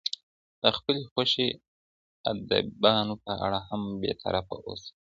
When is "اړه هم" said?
3.45-3.81